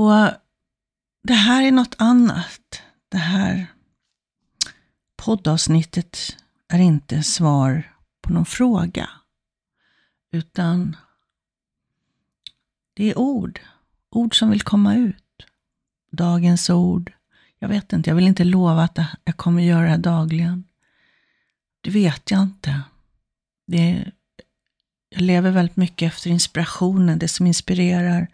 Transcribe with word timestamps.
Och 0.00 0.30
det 1.22 1.34
här 1.34 1.62
är 1.62 1.72
något 1.72 1.94
annat. 1.98 2.82
Det 3.08 3.18
här 3.18 3.66
poddavsnittet 5.16 6.36
är 6.68 6.78
inte 6.78 7.22
svar 7.22 7.94
på 8.20 8.32
någon 8.32 8.46
fråga. 8.46 9.10
Utan 10.32 10.96
det 12.94 13.10
är 13.10 13.18
ord. 13.18 13.60
Ord 14.10 14.38
som 14.38 14.50
vill 14.50 14.62
komma 14.62 14.96
ut. 14.96 15.46
Dagens 16.10 16.70
ord. 16.70 17.12
Jag 17.58 17.68
vet 17.68 17.92
inte, 17.92 18.10
jag 18.10 18.14
vill 18.14 18.26
inte 18.26 18.44
lova 18.44 18.82
att 18.82 18.98
jag 19.24 19.36
kommer 19.36 19.62
göra 19.62 19.82
det 19.82 19.88
här 19.88 19.98
dagligen. 19.98 20.64
Det 21.80 21.90
vet 21.90 22.30
jag 22.30 22.42
inte. 22.42 22.82
Det 23.66 24.12
jag 25.08 25.22
lever 25.22 25.50
väldigt 25.50 25.76
mycket 25.76 26.12
efter 26.12 26.30
inspirationen, 26.30 27.18
det 27.18 27.28
som 27.28 27.46
inspirerar, 27.46 28.28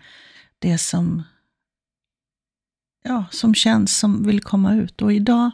det 0.59 0.79
som, 0.79 1.23
ja, 3.07 3.25
som 3.31 3.55
känns 3.55 3.99
som 3.99 4.27
vill 4.27 4.41
komma 4.41 4.75
ut. 4.75 5.03
Och 5.03 5.13
idag, 5.13 5.51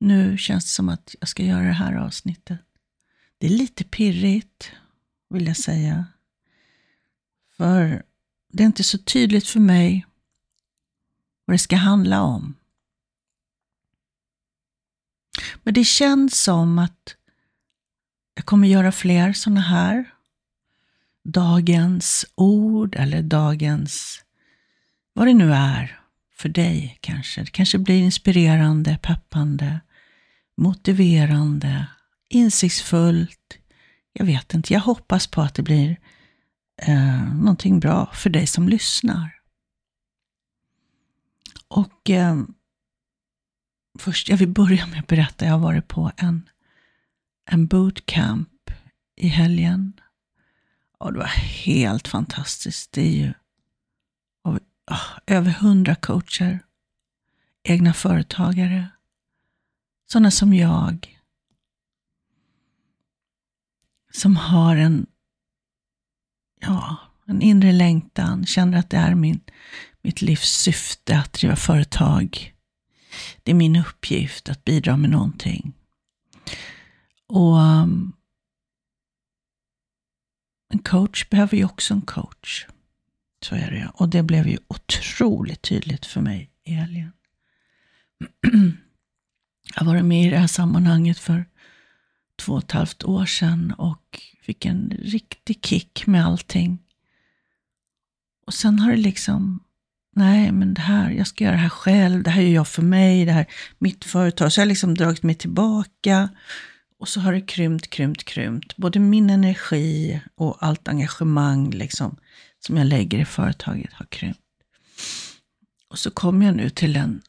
nu 0.00 0.38
känns 0.38 0.64
det 0.64 0.70
som 0.70 0.88
att 0.88 1.14
jag 1.20 1.28
ska 1.28 1.42
göra 1.42 1.64
det 1.64 1.72
här 1.72 1.94
avsnittet. 1.94 2.60
Det 3.38 3.46
är 3.46 3.50
lite 3.50 3.84
pirrigt, 3.84 4.72
vill 5.30 5.46
jag 5.46 5.56
säga. 5.56 6.06
För 7.56 8.02
det 8.52 8.62
är 8.62 8.66
inte 8.66 8.84
så 8.84 8.98
tydligt 8.98 9.46
för 9.46 9.60
mig 9.60 10.06
vad 11.44 11.54
det 11.54 11.58
ska 11.58 11.76
handla 11.76 12.22
om. 12.22 12.54
Men 15.62 15.74
det 15.74 15.84
känns 15.84 16.42
som 16.42 16.78
att 16.78 17.16
jag 18.34 18.44
kommer 18.44 18.68
göra 18.68 18.92
fler 18.92 19.32
sådana 19.32 19.60
här 19.60 20.14
dagens 21.24 22.26
ord 22.34 22.96
eller 22.96 23.22
dagens, 23.22 24.24
vad 25.12 25.26
det 25.26 25.34
nu 25.34 25.52
är 25.52 26.01
för 26.42 26.48
dig 26.48 26.98
kanske. 27.00 27.40
Det 27.40 27.50
kanske 27.50 27.78
blir 27.78 28.02
inspirerande, 28.02 28.98
peppande, 29.02 29.80
motiverande, 30.56 31.86
insiktsfullt. 32.28 33.58
Jag 34.12 34.24
vet 34.26 34.54
inte, 34.54 34.72
jag 34.72 34.80
hoppas 34.80 35.26
på 35.26 35.40
att 35.40 35.54
det 35.54 35.62
blir 35.62 35.96
eh, 36.82 37.34
någonting 37.34 37.80
bra 37.80 38.10
för 38.14 38.30
dig 38.30 38.46
som 38.46 38.68
lyssnar. 38.68 39.30
Och 41.68 42.10
eh, 42.10 42.42
först, 43.98 44.28
jag 44.28 44.36
vill 44.36 44.48
börja 44.48 44.86
med 44.86 45.00
att 45.00 45.06
berätta, 45.06 45.44
jag 45.44 45.52
har 45.52 45.58
varit 45.58 45.88
på 45.88 46.12
en, 46.16 46.48
en 47.50 47.66
bootcamp 47.66 48.70
i 49.16 49.28
helgen 49.28 49.92
och 50.98 51.12
det 51.12 51.18
var 51.18 51.26
helt 51.64 52.08
fantastiskt. 52.08 52.92
Det 52.92 53.02
är 53.02 53.12
ju 53.12 53.32
Ah, 54.84 55.20
över 55.26 55.50
hundra 55.50 55.94
coacher, 55.94 56.64
egna 57.62 57.94
företagare, 57.94 58.88
sådana 60.06 60.30
som 60.30 60.54
jag, 60.54 61.20
som 64.12 64.36
har 64.36 64.76
en, 64.76 65.06
ja, 66.60 66.96
en 67.26 67.42
inre 67.42 67.72
längtan, 67.72 68.46
känner 68.46 68.78
att 68.78 68.90
det 68.90 68.96
är 68.96 69.14
min, 69.14 69.40
mitt 70.02 70.22
livs 70.22 70.48
syfte 70.48 71.18
att 71.18 71.32
driva 71.32 71.56
företag. 71.56 72.54
Det 73.42 73.50
är 73.50 73.54
min 73.54 73.76
uppgift 73.76 74.48
att 74.48 74.64
bidra 74.64 74.96
med 74.96 75.10
någonting. 75.10 75.72
Och 77.26 77.56
um, 77.56 78.12
en 80.68 80.78
coach 80.78 81.28
behöver 81.28 81.56
ju 81.56 81.64
också 81.64 81.94
en 81.94 82.00
coach. 82.00 82.66
Så 83.44 83.54
är 83.54 83.70
det 83.70 83.90
Och 83.94 84.08
det 84.08 84.22
blev 84.22 84.48
ju 84.48 84.58
otroligt 84.68 85.62
tydligt 85.62 86.06
för 86.06 86.20
mig 86.20 86.50
i 86.64 86.72
helgen. 86.72 87.12
Jag 89.76 89.84
var 89.84 90.02
med 90.02 90.26
i 90.26 90.30
det 90.30 90.38
här 90.38 90.46
sammanhanget 90.46 91.18
för 91.18 91.44
två 92.38 92.52
och 92.52 92.64
ett 92.64 92.72
halvt 92.72 93.04
år 93.04 93.26
sedan 93.26 93.74
och 93.78 94.20
fick 94.42 94.64
en 94.64 94.90
riktig 95.02 95.64
kick 95.64 96.06
med 96.06 96.26
allting. 96.26 96.78
Och 98.46 98.54
sen 98.54 98.78
har 98.78 98.90
det 98.90 98.96
liksom, 98.96 99.60
nej 100.16 100.52
men 100.52 100.74
det 100.74 100.80
här, 100.80 101.10
jag 101.10 101.26
ska 101.26 101.44
göra 101.44 101.54
det 101.54 101.60
här 101.60 101.68
själv, 101.68 102.22
det 102.22 102.30
här 102.30 102.42
gör 102.42 102.54
jag 102.54 102.68
för 102.68 102.82
mig, 102.82 103.24
det 103.24 103.32
här 103.32 103.46
mitt 103.78 104.04
företag. 104.04 104.52
Så 104.52 104.60
jag 104.60 104.64
har 104.64 104.68
liksom 104.68 104.94
dragit 104.94 105.22
mig 105.22 105.34
tillbaka 105.34 106.28
och 106.98 107.08
så 107.08 107.20
har 107.20 107.32
det 107.32 107.40
krympt, 107.40 107.90
krympt, 107.90 108.24
krympt. 108.24 108.76
Både 108.76 108.98
min 108.98 109.30
energi 109.30 110.20
och 110.34 110.56
allt 110.60 110.88
engagemang 110.88 111.70
liksom, 111.70 112.16
som 112.66 112.76
jag 112.76 112.86
lägger 112.86 113.18
i 113.18 113.24
företaget 113.24 113.92
har 113.92 114.06
krympt. 114.06 114.40
Och 115.88 115.98
så 115.98 116.10
kommer 116.10 116.46
jag 116.46 116.56
nu 116.56 116.70
till 116.70 116.96
en, 116.96 117.22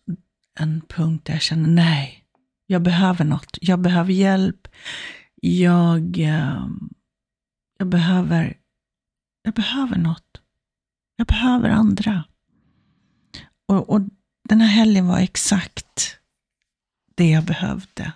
en 0.59 0.81
punkt 0.81 1.25
där 1.25 1.33
jag 1.33 1.41
känner, 1.41 1.69
nej, 1.69 2.23
jag 2.67 2.81
behöver 2.81 3.25
något. 3.25 3.57
Jag 3.61 3.79
behöver 3.79 4.13
hjälp. 4.13 4.67
Jag, 5.41 6.19
ehm, 6.19 6.89
jag, 7.77 7.87
behöver, 7.87 8.57
jag 9.43 9.53
behöver 9.53 9.97
något. 9.97 10.41
Jag 11.15 11.27
behöver 11.27 11.69
andra. 11.69 12.23
Och, 13.67 13.89
och 13.89 14.01
den 14.49 14.61
här 14.61 14.67
helgen 14.67 15.07
var 15.07 15.19
exakt 15.19 16.17
det 17.15 17.29
jag 17.29 17.43
behövde 17.43 18.13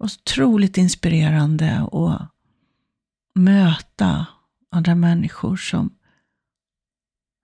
otroligt 0.00 0.78
inspirerande 0.78 1.88
att 1.92 2.30
möta 3.34 4.26
andra 4.70 4.94
människor 4.94 5.56
som 5.56 5.90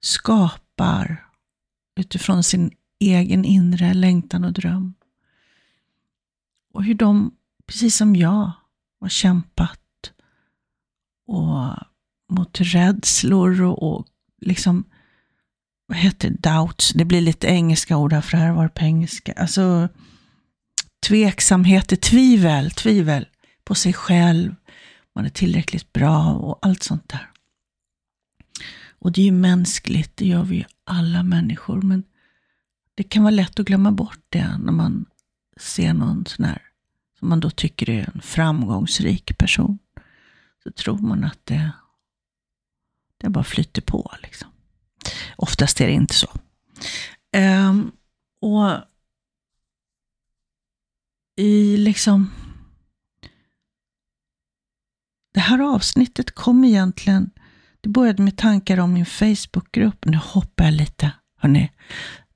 skapar 0.06 1.26
utifrån 1.96 2.42
sin 2.42 2.70
egen 2.98 3.44
inre 3.44 3.94
längtan 3.94 4.44
och 4.44 4.52
dröm. 4.52 4.94
Och 6.72 6.84
hur 6.84 6.94
de, 6.94 7.34
precis 7.66 7.96
som 7.96 8.16
jag, 8.16 8.52
har 9.00 9.08
kämpat 9.08 10.12
och 11.26 11.76
mot 12.28 12.60
rädslor 12.60 13.62
och, 13.62 13.82
och 13.82 14.06
liksom, 14.40 14.84
vad 15.86 15.98
heter 15.98 16.30
det, 16.30 16.50
doubts? 16.50 16.92
Det 16.92 17.04
blir 17.04 17.20
lite 17.20 17.46
engelska 17.46 17.96
ord 17.96 18.12
här, 18.12 18.20
för 18.20 18.36
det 18.36 18.42
här 18.42 18.52
var 18.52 18.68
på 18.68 18.84
engelska. 18.84 19.32
Alltså, 19.32 19.88
tveksamheter, 21.06 21.96
tvivel, 21.96 22.70
tvivel 22.70 23.26
på 23.64 23.74
sig 23.74 23.92
själv. 23.92 24.54
Man 25.14 25.24
är 25.24 25.30
tillräckligt 25.30 25.92
bra 25.92 26.34
och 26.34 26.58
allt 26.62 26.82
sånt 26.82 27.08
där. 27.08 27.30
Och 29.06 29.12
det 29.12 29.20
är 29.20 29.24
ju 29.24 29.32
mänskligt, 29.32 30.16
det 30.16 30.26
gör 30.26 30.44
vi 30.44 30.56
ju 30.56 30.64
alla 30.84 31.22
människor. 31.22 31.82
Men 31.82 32.04
det 32.94 33.02
kan 33.02 33.22
vara 33.22 33.30
lätt 33.30 33.60
att 33.60 33.66
glömma 33.66 33.92
bort 33.92 34.20
det 34.28 34.58
när 34.58 34.72
man 34.72 35.06
ser 35.56 35.94
någon 35.94 36.26
sån 36.26 36.44
här, 36.44 36.62
som 37.18 37.28
man 37.28 37.40
då 37.40 37.50
tycker 37.50 37.90
är 37.90 38.10
en 38.14 38.20
framgångsrik 38.22 39.38
person. 39.38 39.78
Så 40.62 40.70
tror 40.70 40.98
man 40.98 41.24
att 41.24 41.46
det, 41.46 41.72
det 43.16 43.28
bara 43.28 43.44
flyter 43.44 43.82
på. 43.82 44.12
Liksom. 44.22 44.50
Oftast 45.36 45.80
är 45.80 45.86
det 45.86 45.92
inte 45.92 46.14
så. 46.14 46.28
Um, 47.36 47.92
och 48.40 48.84
i 51.36 51.76
liksom... 51.76 52.30
Det 55.32 55.40
här 55.40 55.58
avsnittet 55.58 56.34
kom 56.34 56.64
egentligen... 56.64 57.30
Det 57.86 57.90
började 57.90 58.22
med 58.22 58.36
tankar 58.36 58.78
om 58.78 58.92
min 58.92 59.06
Facebookgrupp. 59.06 60.04
Nu 60.04 60.16
hoppar 60.16 60.64
jag 60.64 60.74
lite, 60.74 61.12
hörni. 61.38 61.72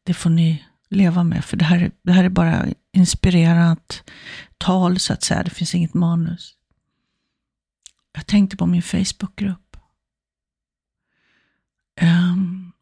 Det 0.02 0.14
får 0.14 0.31
ni 0.31 0.64
leva 0.91 1.25
med, 1.25 1.44
för 1.44 1.56
det 1.56 1.64
här, 1.64 1.91
det 2.02 2.12
här 2.12 2.25
är 2.25 2.29
bara 2.29 2.67
inspirerat 2.93 4.11
tal, 4.58 4.99
så 4.99 5.12
att 5.12 5.23
säga. 5.23 5.43
Det 5.43 5.50
finns 5.50 5.75
inget 5.75 5.94
manus. 5.94 6.55
Jag 8.12 8.26
tänkte 8.26 8.56
på 8.56 8.67
min 8.67 8.82
Facebookgrupp. 8.82 9.76
Um, 12.00 12.73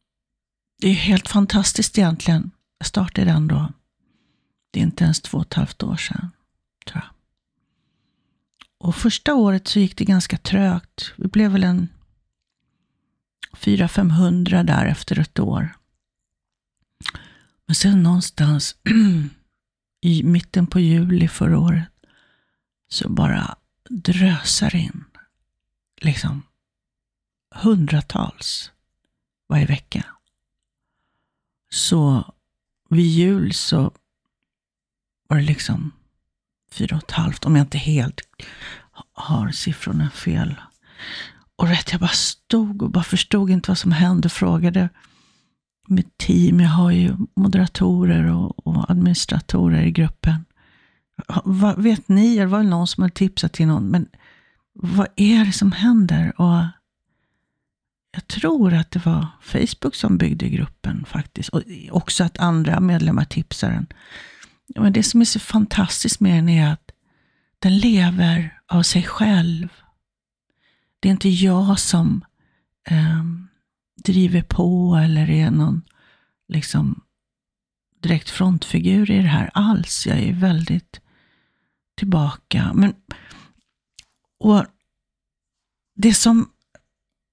det 0.80 0.88
är 0.88 0.94
helt 0.94 1.28
fantastiskt 1.28 1.98
egentligen. 1.98 2.50
Jag 2.78 2.86
startade 2.86 3.30
den 3.30 3.46
då 3.46 3.72
det 4.70 4.80
är 4.80 4.84
inte 4.84 5.04
ens 5.04 5.20
två 5.20 5.38
och 5.38 5.46
ett 5.46 5.54
halvt 5.54 5.82
år 5.82 5.96
sedan, 5.96 6.30
tror 6.86 7.02
jag. 7.04 7.14
Och 8.78 8.96
första 8.96 9.34
året 9.34 9.68
så 9.68 9.78
gick 9.78 9.96
det 9.96 10.04
ganska 10.04 10.36
trögt. 10.36 11.12
Vi 11.16 11.28
blev 11.28 11.50
väl 11.50 11.64
en 11.64 11.88
400-500 13.52 14.62
där 14.62 14.86
efter 14.86 15.18
ett 15.18 15.38
år. 15.38 15.76
Men 17.66 17.74
sen 17.74 18.02
någonstans 18.02 18.76
i 20.00 20.22
mitten 20.22 20.66
på 20.66 20.80
juli 20.80 21.28
förra 21.28 21.58
året 21.58 21.88
så 22.88 23.08
bara 23.08 23.56
drösar 23.88 24.76
in 24.76 25.04
liksom 26.00 26.42
hundratals 27.54 28.72
varje 29.48 29.66
vecka. 29.66 30.04
Så 31.70 32.34
vid 32.88 33.06
jul 33.06 33.54
så 33.54 33.92
var 35.28 35.36
det 35.36 35.42
liksom 35.42 35.92
fyra 36.70 36.96
och 36.96 37.02
ett 37.02 37.10
halvt, 37.10 37.44
om 37.44 37.56
jag 37.56 37.64
inte 37.64 37.78
helt 37.78 38.20
har 39.12 39.50
siffrorna 39.50 40.10
fel 40.10 40.54
och 41.58 41.68
rätt, 41.68 41.92
jag 41.92 42.00
bara 42.00 42.08
stod 42.08 42.82
och 42.82 42.90
bara 42.90 43.04
förstod 43.04 43.50
inte 43.50 43.70
vad 43.70 43.78
som 43.78 43.92
hände 43.92 44.26
och 44.26 44.32
frågade 44.32 44.88
mitt 45.88 46.18
team, 46.18 46.60
jag 46.60 46.68
har 46.68 46.90
ju 46.90 47.16
moderatorer 47.36 48.24
och, 48.24 48.66
och 48.66 48.90
administratorer 48.90 49.82
i 49.82 49.90
gruppen. 49.90 50.44
Vad, 51.44 51.82
vet 51.82 52.08
ni, 52.08 52.36
det 52.36 52.46
var 52.46 52.58
väl 52.58 52.68
någon 52.68 52.86
som 52.86 53.02
hade 53.02 53.14
tipsat 53.14 53.52
till 53.52 53.66
någon, 53.66 53.84
men 53.84 54.08
vad 54.74 55.08
är 55.16 55.44
det 55.44 55.52
som 55.52 55.72
händer? 55.72 56.40
Och 56.40 56.64
jag 58.12 58.26
tror 58.26 58.74
att 58.74 58.90
det 58.90 59.06
var 59.06 59.26
Facebook 59.42 59.94
som 59.94 60.18
byggde 60.18 60.48
gruppen 60.48 61.04
faktiskt. 61.04 61.48
Och 61.48 61.62
också 61.90 62.24
att 62.24 62.38
andra 62.38 62.80
medlemmar 62.80 63.24
tipsade 63.24 63.72
den. 63.72 63.86
Men 64.82 64.92
det 64.92 65.02
som 65.02 65.20
är 65.20 65.24
så 65.24 65.40
fantastiskt 65.40 66.20
med 66.20 66.34
den 66.34 66.48
är 66.48 66.72
att 66.72 66.90
den 67.58 67.78
lever 67.78 68.58
av 68.66 68.82
sig 68.82 69.02
själv. 69.02 69.68
Det 71.00 71.08
är 71.08 71.12
inte 71.12 71.28
jag 71.28 71.78
som 71.78 72.24
eh, 72.90 73.24
driver 74.04 74.42
på 74.42 74.94
eller 75.04 75.30
är 75.30 75.50
någon 75.50 75.82
liksom 76.48 77.00
direkt 78.02 78.30
frontfigur 78.30 79.10
i 79.10 79.16
det 79.16 79.28
här 79.28 79.50
alls. 79.54 80.06
Jag 80.06 80.18
är 80.18 80.32
väldigt 80.32 81.00
tillbaka. 81.98 82.72
Men, 82.74 82.94
och 84.40 84.66
Det 85.94 86.14
som 86.14 86.50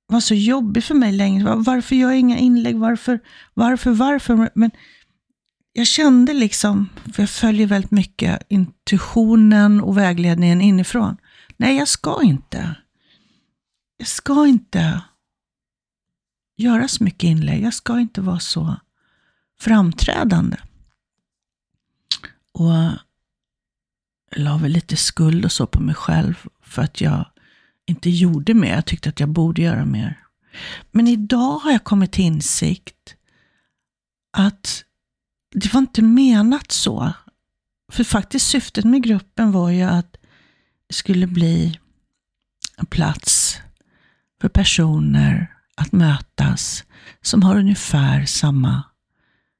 var 0.07 0.19
så 0.19 0.35
jobbigt 0.35 0.85
för 0.85 0.95
mig 0.95 1.11
länge 1.11 1.43
var 1.43 1.55
varför 1.55 1.95
gör 1.95 2.09
jag 2.09 2.19
inga 2.19 2.37
inlägg? 2.37 2.75
Varför, 2.77 3.19
varför, 3.53 3.91
varför? 3.91 4.49
Men 4.55 4.71
jag 5.73 5.87
kände 5.87 6.33
liksom, 6.33 6.89
för 7.13 7.21
jag 7.23 7.29
följer 7.29 7.67
väldigt 7.67 7.91
mycket 7.91 8.41
intuitionen 8.49 9.81
och 9.81 9.97
vägledningen 9.97 10.61
inifrån. 10.61 11.17
Nej, 11.57 11.77
jag 11.77 11.87
ska 11.87 12.23
inte. 12.23 12.75
Jag 14.05 14.09
ska 14.09 14.47
inte 14.47 15.01
göra 16.57 16.87
så 16.87 17.03
mycket 17.03 17.23
inlägg. 17.23 17.63
Jag 17.63 17.73
ska 17.73 17.99
inte 17.99 18.21
vara 18.21 18.39
så 18.39 18.75
framträdande. 19.59 20.57
Och 22.51 22.69
jag 22.69 22.99
la 24.35 24.57
väl 24.57 24.71
lite 24.71 24.97
skuld 24.97 25.45
och 25.45 25.51
så 25.51 25.67
på 25.67 25.81
mig 25.81 25.95
själv 25.95 26.47
för 26.61 26.81
att 26.81 27.01
jag 27.01 27.25
inte 27.85 28.09
gjorde 28.09 28.53
mer. 28.53 28.75
Jag 28.75 28.85
tyckte 28.85 29.09
att 29.09 29.19
jag 29.19 29.29
borde 29.29 29.61
göra 29.61 29.85
mer. 29.85 30.25
Men 30.91 31.07
idag 31.07 31.57
har 31.57 31.71
jag 31.71 31.83
kommit 31.83 32.11
till 32.11 32.25
insikt 32.25 33.15
att 34.31 34.83
det 35.51 35.73
var 35.73 35.79
inte 35.79 36.01
menat 36.01 36.71
så. 36.71 37.13
För 37.91 38.03
faktiskt 38.03 38.47
syftet 38.47 38.85
med 38.85 39.03
gruppen 39.03 39.51
var 39.51 39.69
ju 39.69 39.83
att 39.83 40.17
det 40.87 40.93
skulle 40.93 41.27
bli 41.27 41.79
en 42.77 42.85
plats 42.85 43.61
för 44.41 44.49
personer 44.49 45.55
att 45.75 45.91
mötas 45.91 46.83
som 47.21 47.43
har 47.43 47.57
ungefär 47.57 48.25
samma 48.25 48.83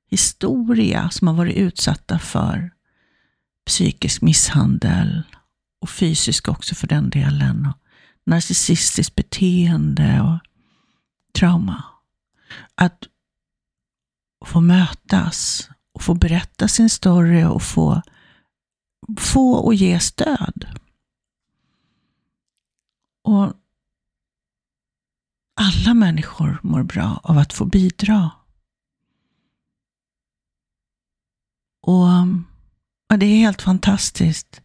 historia, 0.10 1.10
som 1.10 1.28
har 1.28 1.36
varit 1.36 1.56
utsatta 1.56 2.20
för 2.20 2.72
psykisk 3.66 4.22
misshandel 4.22 5.24
och 5.82 5.90
fysisk 5.90 6.48
också 6.48 6.76
för 6.76 6.88
den 6.88 7.10
delen. 7.10 7.66
Och 7.66 7.78
narcissistiskt 8.26 9.16
beteende 9.16 10.22
och 10.22 10.40
trauma. 11.40 11.84
Att 12.76 13.04
få 14.46 14.62
mötas 14.62 15.70
och 15.94 16.02
få 16.02 16.14
berätta 16.14 16.68
sin 16.68 16.90
story 16.90 17.44
och 17.44 17.64
få, 17.64 18.02
få 19.20 19.54
och 19.54 19.74
ge 19.74 20.00
stöd. 20.00 20.80
Och 23.24 23.54
alla 25.56 25.94
människor 25.94 26.60
mår 26.64 26.84
bra 26.84 27.20
av 27.24 27.38
att 27.38 27.54
få 27.54 27.66
bidra. 27.66 28.32
Och, 31.82 32.08
och 33.10 33.20
det 33.20 33.26
är 33.26 33.38
helt 33.38 33.62
fantastiskt 33.62 34.62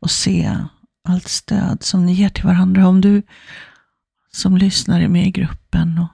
att 0.00 0.10
se 0.10 0.58
allt 1.04 1.28
stöd 1.28 1.82
som 1.82 2.06
ni 2.06 2.12
ger 2.12 2.28
till 2.28 2.44
varandra. 2.44 2.88
Om 2.88 3.00
du 3.00 3.22
som 4.30 4.56
lyssnar 4.56 5.00
är 5.00 5.08
med 5.08 5.26
i 5.26 5.30
gruppen 5.30 5.98
och 5.98 6.08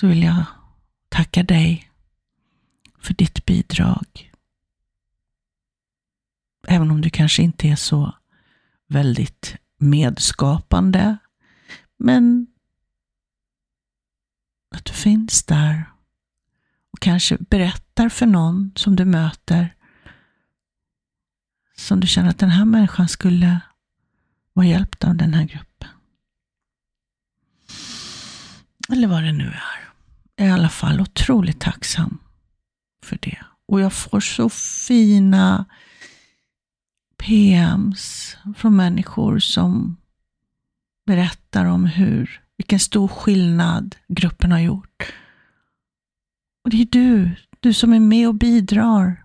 så 0.00 0.06
vill 0.06 0.22
jag 0.22 0.44
tacka 1.08 1.42
dig 1.42 1.90
för 2.98 3.14
ditt 3.14 3.46
bidrag. 3.46 4.32
Även 6.66 6.90
om 6.90 7.00
du 7.00 7.10
kanske 7.10 7.42
inte 7.42 7.68
är 7.68 7.76
så 7.76 8.14
väldigt 8.88 9.56
medskapande. 9.78 11.16
Men 11.98 12.46
att 14.78 14.84
du 14.84 14.92
finns 14.92 15.44
där 15.44 15.84
och 16.92 17.00
kanske 17.00 17.36
berättar 17.40 18.08
för 18.08 18.26
någon 18.26 18.72
som 18.76 18.96
du 18.96 19.04
möter 19.04 19.74
som 21.76 22.00
du 22.00 22.06
känner 22.06 22.30
att 22.30 22.38
den 22.38 22.50
här 22.50 22.64
människan 22.64 23.08
skulle 23.08 23.60
vara 24.52 24.66
hjälpt 24.66 25.04
av 25.04 25.16
den 25.16 25.34
här 25.34 25.44
gruppen. 25.44 25.88
Eller 28.92 29.08
vad 29.08 29.22
det 29.22 29.32
nu 29.32 29.44
är. 29.44 29.88
Jag 30.36 30.46
är 30.46 30.50
i 30.50 30.52
alla 30.52 30.68
fall 30.68 31.00
otroligt 31.00 31.60
tacksam 31.60 32.18
för 33.02 33.18
det. 33.22 33.38
Och 33.66 33.80
jag 33.80 33.92
får 33.92 34.20
så 34.20 34.48
fina 34.48 35.64
PMs 37.16 38.36
från 38.56 38.76
människor 38.76 39.38
som 39.38 39.96
berättar 41.06 41.64
om 41.64 41.84
hur, 41.86 42.42
vilken 42.58 42.80
stor 42.80 43.08
skillnad 43.08 43.96
gruppen 44.08 44.52
har 44.52 44.60
gjort. 44.60 45.12
Och 46.64 46.70
det 46.70 46.82
är 46.82 46.86
du, 46.86 47.30
du 47.60 47.72
som 47.72 47.92
är 47.92 48.00
med 48.00 48.28
och 48.28 48.34
bidrar. 48.34 49.24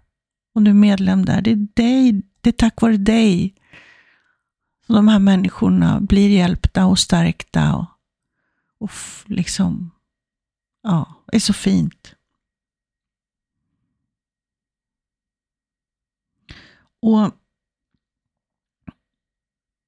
Och 0.56 0.62
du 0.62 0.70
är 0.70 0.76
medlem 0.76 1.26
där. 1.26 1.42
Det 1.42 1.52
är 1.52 1.68
dig 1.74 2.24
det 2.44 2.50
är 2.50 2.54
tack 2.54 2.82
vare 2.82 2.98
dig 2.98 3.56
som 4.86 4.96
de 4.96 5.08
här 5.08 5.20
människorna 5.20 6.02
blir 6.02 6.30
hjälpta 6.30 6.86
och 6.86 7.00
stärkta 7.00 7.76
och, 7.76 7.86
och 8.78 8.92
liksom, 9.26 9.92
ja, 10.82 11.24
är 11.32 11.40
så 11.40 11.54
fint. 11.54 12.16
Och 17.00 17.32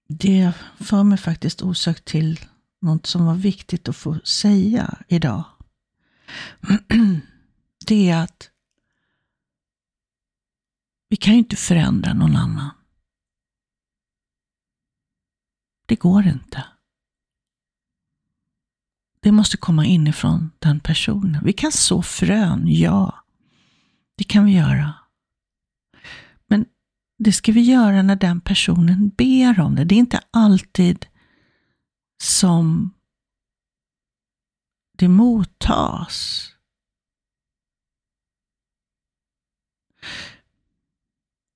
det 0.07 0.51
för 0.79 1.03
mig 1.03 1.17
faktiskt 1.17 1.61
osökt 1.61 2.05
till 2.05 2.39
något 2.85 3.05
som 3.05 3.25
var 3.25 3.35
viktigt 3.35 3.89
att 3.89 3.95
få 3.95 4.19
säga 4.19 4.97
idag. 5.07 5.43
Det 7.87 8.09
är 8.09 8.23
att 8.23 8.49
vi 11.09 11.15
kan 11.15 11.33
ju 11.33 11.39
inte 11.39 11.55
förändra 11.55 12.13
någon 12.13 12.35
annan. 12.35 12.69
Det 15.85 15.95
går 15.95 16.27
inte. 16.27 16.65
Det 19.19 19.31
måste 19.31 19.57
komma 19.57 19.85
inifrån 19.85 20.51
den 20.59 20.79
personen. 20.79 21.43
Vi 21.43 21.53
kan 21.53 21.71
så 21.71 22.01
frön, 22.01 22.63
ja. 22.67 23.23
Det 24.15 24.23
kan 24.23 24.45
vi 24.45 24.51
göra. 24.51 24.93
Men 26.47 26.65
det 27.17 27.31
ska 27.31 27.51
vi 27.51 27.61
göra 27.61 28.01
när 28.01 28.15
den 28.15 28.41
personen 28.41 29.09
ber 29.09 29.59
om 29.59 29.75
det. 29.75 29.83
Det 29.85 29.95
är 29.95 29.99
inte 29.99 30.21
alltid 30.31 31.05
som 32.21 32.93
det 34.97 35.07
mottas. 35.07 36.47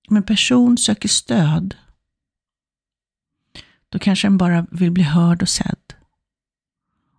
Om 0.08 0.18
en 0.18 0.24
person 0.24 0.78
söker 0.78 1.10
stöd, 1.10 1.76
då 3.90 4.00
kanske 4.00 4.28
den 4.28 4.38
bara 4.38 4.66
vill 4.72 4.92
bli 4.92 5.04
hörd 5.04 5.42
och 5.42 5.50
sedd. 5.50 5.94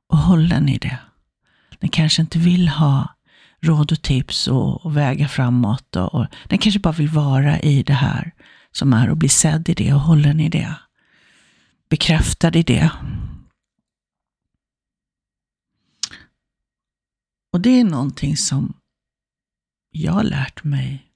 Och 0.07 0.19
hållen 0.19 0.69
i 0.69 0.79
det. 0.79 0.99
Den 1.79 1.91
kanske 1.91 2.23
inte 2.23 2.39
vill 2.39 2.69
ha 2.69 3.15
råd 3.61 3.93
och 3.93 4.03
tips 4.03 4.49
och, 4.49 4.87
och 4.87 4.97
väga 4.97 5.29
framåt. 5.29 5.97
Och, 5.97 6.15
och, 6.15 6.27
den 6.49 6.59
kanske 6.59 6.81
bara 6.81 6.93
vill 6.93 7.09
vara 7.09 7.61
i 7.61 7.83
det 7.83 7.95
här 7.95 8.33
som 8.73 8.93
är 8.93 9.11
och 9.11 9.17
bli 9.17 9.29
sedd 9.29 9.69
i 9.69 9.75
det 9.75 9.93
och 9.93 10.01
hållen 10.01 10.41
i 10.41 10.49
det. 10.49 10.75
Bekräftad 11.89 12.57
i 12.57 12.63
det. 12.63 12.91
Och 17.53 17.61
det 17.61 17.81
är 17.81 17.85
någonting 17.85 18.37
som 18.37 18.75
jag 19.91 20.13
har 20.13 20.25
lärt 20.25 20.65
mig 20.65 21.11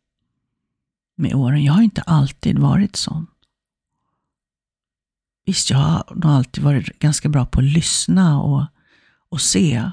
med 1.16 1.34
åren. 1.34 1.64
Jag 1.64 1.72
har 1.72 1.82
inte 1.82 2.02
alltid 2.02 2.58
varit 2.58 2.96
sån. 2.96 3.26
Visst, 5.46 5.70
jag 5.70 5.78
har 5.78 6.12
nog 6.14 6.30
alltid 6.30 6.64
varit 6.64 6.98
ganska 6.98 7.28
bra 7.28 7.46
på 7.46 7.60
att 7.60 7.66
lyssna 7.66 8.40
och, 8.40 8.66
och 9.28 9.40
se. 9.40 9.90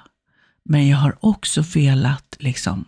Men 0.64 0.88
jag 0.88 0.98
har 0.98 1.18
också 1.26 1.62
velat 1.62 2.36
liksom, 2.40 2.86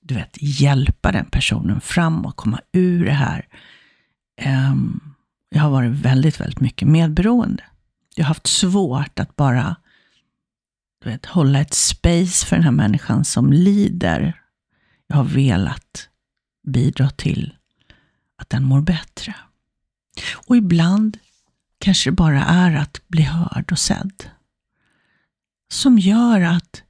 du 0.00 0.14
vet, 0.14 0.36
hjälpa 0.40 1.12
den 1.12 1.26
personen 1.26 1.80
fram 1.80 2.26
och 2.26 2.36
komma 2.36 2.60
ur 2.72 3.04
det 3.04 3.12
här. 3.12 3.48
Um, 4.70 5.14
jag 5.48 5.62
har 5.62 5.70
varit 5.70 5.92
väldigt, 5.92 6.40
väldigt 6.40 6.60
mycket 6.60 6.88
medberoende. 6.88 7.64
Jag 8.14 8.24
har 8.24 8.28
haft 8.28 8.46
svårt 8.46 9.18
att 9.18 9.36
bara 9.36 9.76
du 11.04 11.10
vet, 11.10 11.26
hålla 11.26 11.60
ett 11.60 11.74
space 11.74 12.46
för 12.46 12.56
den 12.56 12.64
här 12.64 12.70
människan 12.70 13.24
som 13.24 13.52
lider. 13.52 14.40
Jag 15.06 15.16
har 15.16 15.24
velat 15.24 16.08
bidra 16.66 17.10
till 17.10 17.56
att 18.36 18.50
den 18.50 18.64
mår 18.64 18.80
bättre. 18.80 19.34
Och 20.46 20.56
ibland 20.56 21.18
kanske 21.78 22.10
det 22.10 22.14
bara 22.14 22.44
är 22.44 22.76
att 22.76 23.08
bli 23.08 23.22
hörd 23.22 23.72
och 23.72 23.78
sedd. 23.78 24.30
Som 25.72 25.98
gör 25.98 26.40
att 26.40 26.82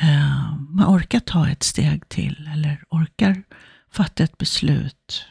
eh, 0.00 0.56
man 0.58 0.96
orkar 0.96 1.20
ta 1.20 1.48
ett 1.48 1.62
steg 1.62 2.08
till 2.08 2.50
eller 2.52 2.84
orkar 2.90 3.42
fatta 3.90 4.24
ett 4.24 4.38
beslut. 4.38 5.26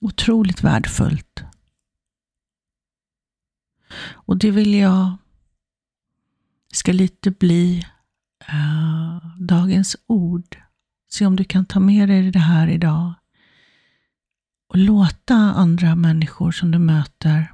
Otroligt 0.00 0.62
värdefullt. 0.62 1.42
Och 4.00 4.36
det 4.36 4.50
vill 4.50 4.74
jag 4.74 5.16
ska 6.72 6.92
lite 6.92 7.30
bli 7.30 7.86
uh, 8.52 9.36
dagens 9.38 9.96
ord. 10.06 10.56
Se 11.10 11.26
om 11.26 11.36
du 11.36 11.44
kan 11.44 11.66
ta 11.66 11.80
med 11.80 12.08
dig 12.08 12.30
det 12.30 12.38
här 12.38 12.68
idag. 12.68 13.14
Och 14.68 14.78
låta 14.78 15.34
andra 15.34 15.96
människor 15.96 16.52
som 16.52 16.70
du 16.70 16.78
möter 16.78 17.52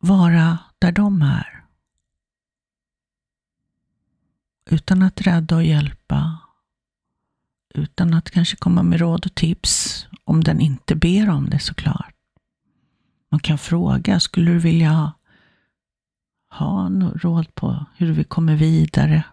vara 0.00 0.58
där 0.78 0.92
de 0.92 1.22
är. 1.22 1.64
Utan 4.70 5.02
att 5.02 5.20
rädda 5.20 5.56
och 5.56 5.64
hjälpa. 5.64 6.38
Utan 7.74 8.14
att 8.14 8.30
kanske 8.30 8.56
komma 8.56 8.82
med 8.82 9.00
råd 9.00 9.26
och 9.26 9.34
tips. 9.34 10.06
Om 10.24 10.44
den 10.44 10.60
inte 10.60 10.94
ber 10.94 11.30
om 11.30 11.50
det 11.50 11.58
såklart. 11.58 12.14
Man 13.30 13.40
kan 13.40 13.58
fråga, 13.58 14.20
skulle 14.20 14.50
du 14.50 14.58
vilja 14.58 15.12
ha 16.58 16.88
råd 17.14 17.54
på 17.54 17.86
hur 17.96 18.12
vi 18.12 18.24
kommer 18.24 18.56
vidare? 18.56 19.24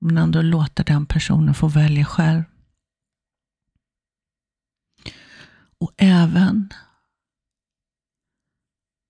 Men 0.00 0.18
ändå 0.18 0.42
låta 0.42 0.82
den 0.82 1.06
personen 1.06 1.54
få 1.54 1.68
välja 1.68 2.04
själv. 2.04 2.42
Och 5.78 5.92
även 5.96 6.68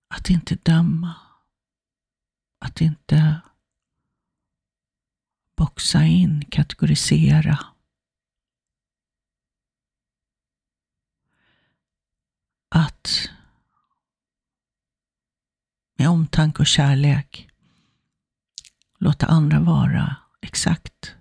att 0.07 0.29
inte 0.29 0.55
döma. 0.55 1.15
Att 2.59 2.81
inte 2.81 3.41
boxa 5.55 6.03
in, 6.03 6.45
kategorisera. 6.49 7.59
Att 12.69 13.29
med 15.95 16.09
omtanke 16.09 16.59
och 16.59 16.67
kärlek 16.67 17.49
låta 18.99 19.25
andra 19.25 19.59
vara 19.59 20.15
exakt 20.41 21.15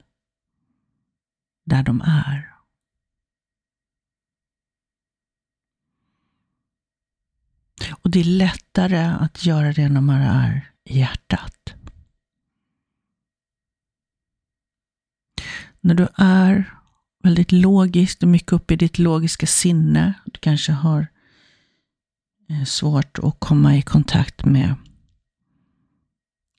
där 1.65 1.83
de 1.83 2.01
är. 2.01 2.55
Och 7.91 8.11
det 8.11 8.21
är 8.21 8.25
lättare 8.25 8.99
att 8.99 9.45
göra 9.45 9.73
det 9.73 9.89
när 9.89 10.01
man 10.01 10.21
är 10.21 10.73
i 10.85 10.99
hjärtat. 10.99 11.75
När 15.81 15.95
du 15.95 16.09
är 16.15 16.75
väldigt 17.23 17.53
logisk, 17.53 18.21
du 18.21 18.27
är 18.27 18.31
mycket 18.31 18.53
uppe 18.53 18.75
i 18.75 18.77
ditt 18.77 18.99
logiska 18.99 19.47
sinne. 19.47 20.15
Du 20.25 20.41
kanske 20.41 20.73
har 20.73 21.07
Eh, 22.55 22.65
svårt 22.65 23.19
att 23.19 23.41
komma 23.41 23.77
i 23.77 23.83
kontakt 23.83 24.45
med 24.45 24.75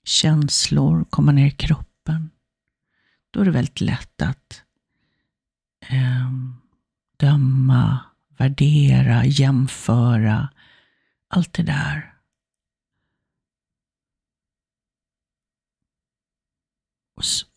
känslor, 0.03 1.05
komma 1.09 1.31
ner 1.31 1.47
i 1.47 1.51
kroppen. 1.51 2.29
Då 3.31 3.41
är 3.41 3.45
det 3.45 3.51
väldigt 3.51 3.81
lätt 3.81 4.21
att 4.21 4.61
eh, 5.87 6.31
döma, 7.17 7.99
värdera, 8.37 9.25
jämföra, 9.25 10.49
allt 11.27 11.53
det 11.53 11.63
där. 11.63 12.11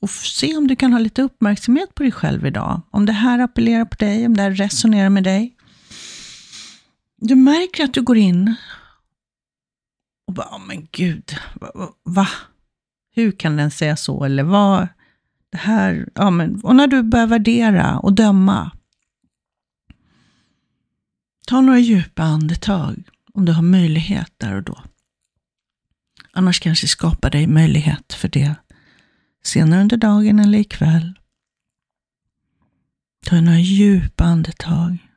Och 0.01 0.11
se 0.11 0.57
om 0.57 0.67
du 0.67 0.77
kan 0.77 0.93
ha 0.93 0.99
lite 0.99 1.23
uppmärksamhet 1.23 1.95
på 1.95 2.03
dig 2.03 2.13
själv 2.13 2.47
idag. 2.47 2.81
Om 2.91 3.07
det 3.07 3.13
här 3.13 3.39
appellerar 3.39 3.85
på 3.85 3.97
dig, 3.97 4.27
om 4.27 4.37
det 4.37 4.43
här 4.43 4.51
resonerar 4.51 5.11
med 5.11 5.25
dig. 5.25 5.58
Du 7.21 7.35
märker 7.35 7.85
att 7.85 7.95
du 7.95 8.03
går 8.03 8.17
in 8.17 8.55
och 10.27 10.35
bara, 10.35 10.57
oh, 10.57 10.67
men 10.67 10.89
gud, 10.93 11.37
va, 11.55 11.95
va? 12.03 12.29
Hur 13.15 13.33
kan 13.33 13.57
den 13.57 13.71
säga 13.71 13.97
så? 13.97 14.25
Eller 14.25 14.43
vad? 14.43 14.89
Det 15.51 15.59
här, 15.59 16.09
ja 16.15 16.31
men, 16.31 16.61
och 16.61 16.77
när 16.77 16.87
du 16.87 17.03
börjar 17.03 17.27
värdera 17.27 17.99
och 17.99 18.13
döma. 18.13 18.71
Ta 21.47 21.61
några 21.61 21.79
djupa 21.79 22.23
andetag 22.23 23.03
om 23.35 23.45
du 23.45 23.53
har 23.53 23.63
möjlighet 23.63 24.33
där 24.37 24.55
och 24.55 24.63
då. 24.63 24.83
Annars 26.33 26.61
kanske 26.61 26.89
skapa 26.89 27.31
dig 27.31 27.47
möjlighet 27.47 28.13
för 28.13 28.29
det 28.29 28.55
senare 29.45 29.81
under 29.81 29.97
dagen 29.97 30.39
eller 30.39 30.59
ikväll. 30.59 31.19
Ta 33.27 33.41
några 33.41 33.59
djupa 33.59 34.25
andetag. 34.25 35.08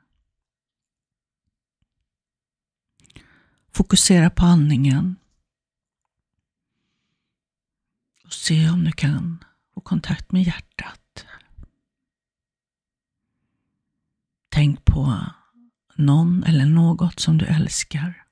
Fokusera 3.72 4.30
på 4.30 4.46
andningen. 4.46 5.16
Och 8.26 8.34
se 8.34 8.70
om 8.70 8.84
du 8.84 8.92
kan 8.92 9.44
få 9.74 9.82
kontakt 9.82 10.32
med 10.32 10.44
hjärtat. 10.44 11.26
Tänk 14.50 14.86
på 14.86 15.26
någon 15.96 16.44
eller 16.44 16.66
något 16.66 17.20
som 17.20 17.38
du 17.38 17.46
älskar. 17.46 18.26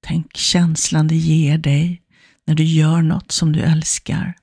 Tänk 0.00 0.36
känslan 0.36 1.08
det 1.08 1.16
ger 1.16 1.58
dig 1.58 2.02
när 2.44 2.54
du 2.54 2.64
gör 2.64 3.02
något 3.02 3.32
som 3.32 3.52
du 3.52 3.60
älskar. 3.60 4.38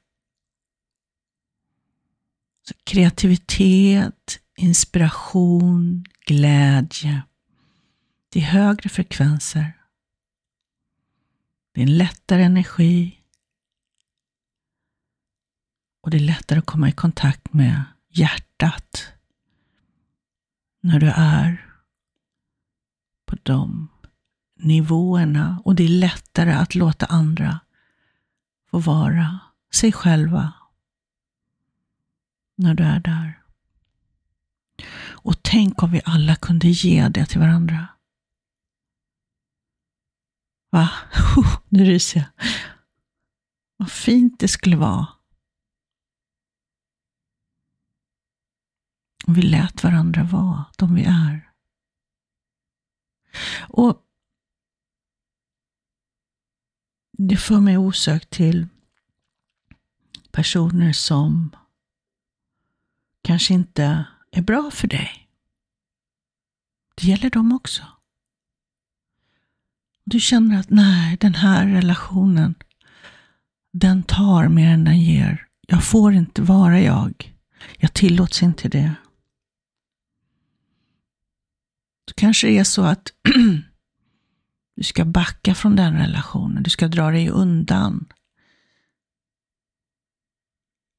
Så 2.67 2.73
kreativitet, 2.83 4.39
inspiration, 4.57 6.05
glädje. 6.25 7.23
Det 8.35 8.41
är 8.41 8.45
högre 8.45 8.89
frekvenser. 8.89 9.73
Det 11.71 11.81
är 11.81 11.85
en 11.85 11.97
lättare 11.97 12.43
energi. 12.43 13.19
Och 16.01 16.09
det 16.09 16.17
är 16.17 16.21
lättare 16.21 16.59
att 16.59 16.65
komma 16.65 16.89
i 16.89 16.91
kontakt 16.91 17.53
med 17.53 17.83
hjärtat 18.09 19.13
när 20.81 20.99
du 20.99 21.09
är 21.15 21.75
på 23.25 23.37
de 23.43 23.89
nivåerna. 24.59 25.61
Och 25.65 25.75
det 25.75 25.83
är 25.83 25.89
lättare 25.89 26.51
att 26.51 26.75
låta 26.75 27.05
andra 27.05 27.59
få 28.71 28.79
vara 28.79 29.39
sig 29.73 29.91
själva 29.91 30.53
när 32.55 32.73
du 32.73 32.83
är 32.83 32.99
där. 32.99 33.43
Och 34.97 35.43
tänk 35.43 35.83
om 35.83 35.91
vi 35.91 36.01
alla 36.05 36.35
kunde 36.35 36.67
ge 36.67 37.07
det 37.07 37.25
till 37.25 37.39
varandra. 37.39 37.87
Va? 40.75 40.89
Nu 41.69 41.85
ryser 41.85 42.19
jag. 42.19 42.49
Vad 43.77 43.91
fint 43.91 44.39
det 44.39 44.47
skulle 44.47 44.75
vara. 44.75 45.07
Vi 49.27 49.41
lät 49.41 49.83
varandra 49.83 50.23
vara 50.23 50.65
de 50.77 50.95
vi 50.95 51.03
är. 51.03 51.51
Och 53.67 54.01
det 57.11 57.37
för 57.37 57.59
mig 57.59 57.77
osökt 57.77 58.29
till 58.29 58.67
personer 60.31 60.93
som 60.93 61.55
kanske 63.21 63.53
inte 63.53 64.05
är 64.31 64.41
bra 64.41 64.71
för 64.71 64.87
dig. 64.87 65.29
Det 66.95 67.07
gäller 67.07 67.29
dem 67.29 67.51
också. 67.51 67.94
Du 70.05 70.19
känner 70.19 70.59
att 70.59 70.69
nej, 70.69 71.17
den 71.19 71.35
här 71.35 71.67
relationen, 71.67 72.55
den 73.73 74.03
tar 74.03 74.47
mer 74.47 74.69
än 74.69 74.83
den 74.83 74.99
ger. 74.99 75.47
Jag 75.67 75.83
får 75.83 76.13
inte 76.13 76.41
vara 76.41 76.79
jag. 76.79 77.33
Jag 77.77 77.93
tillåts 77.93 78.43
inte 78.43 78.69
det. 78.69 78.95
Då 82.07 82.13
kanske 82.15 82.47
det 82.47 82.57
är 82.57 82.63
så 82.63 82.83
att 82.83 83.11
du 84.75 84.83
ska 84.83 85.05
backa 85.05 85.55
från 85.55 85.75
den 85.75 85.93
relationen. 85.93 86.63
Du 86.63 86.69
ska 86.69 86.87
dra 86.87 87.11
dig 87.11 87.29
undan. 87.29 88.05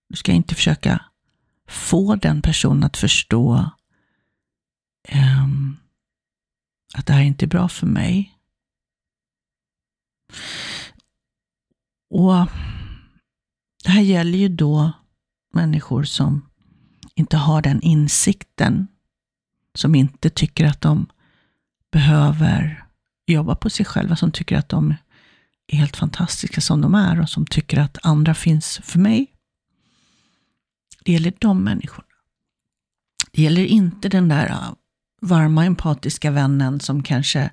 Du 0.08 0.16
ska 0.16 0.32
inte 0.32 0.54
försöka 0.54 1.04
få 1.68 2.16
den 2.16 2.42
personen 2.42 2.84
att 2.84 2.96
förstå 2.96 3.70
um, 5.12 5.76
att 6.94 7.06
det 7.06 7.12
här 7.12 7.22
inte 7.22 7.44
är 7.44 7.48
bra 7.48 7.68
för 7.68 7.86
mig. 7.86 8.35
Och 12.10 12.48
Det 13.84 13.90
här 13.90 14.00
gäller 14.00 14.38
ju 14.38 14.48
då 14.48 14.92
människor 15.52 16.04
som 16.04 16.48
inte 17.14 17.36
har 17.36 17.62
den 17.62 17.80
insikten, 17.82 18.88
som 19.74 19.94
inte 19.94 20.30
tycker 20.30 20.64
att 20.64 20.80
de 20.80 21.06
behöver 21.92 22.84
jobba 23.26 23.54
på 23.54 23.70
sig 23.70 23.86
själva, 23.86 24.16
som 24.16 24.32
tycker 24.32 24.56
att 24.56 24.68
de 24.68 24.94
är 25.66 25.76
helt 25.76 25.96
fantastiska 25.96 26.60
som 26.60 26.80
de 26.80 26.94
är 26.94 27.20
och 27.20 27.30
som 27.30 27.46
tycker 27.46 27.78
att 27.78 27.98
andra 28.02 28.34
finns 28.34 28.80
för 28.82 28.98
mig. 28.98 29.32
Det 31.04 31.12
gäller 31.12 31.32
de 31.38 31.64
människorna. 31.64 32.06
Det 33.32 33.42
gäller 33.42 33.64
inte 33.64 34.08
den 34.08 34.28
där 34.28 34.52
ah, 34.52 34.76
varma 35.20 35.64
empatiska 35.64 36.30
vännen 36.30 36.80
som 36.80 37.02
kanske 37.02 37.50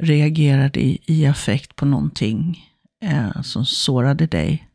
reagerade 0.00 0.80
i, 0.80 0.98
i 1.06 1.26
affekt 1.26 1.76
på 1.76 1.84
någonting 1.84 2.70
eh, 3.00 3.42
som 3.42 3.66
sårade 3.66 4.26
dig. 4.26 4.68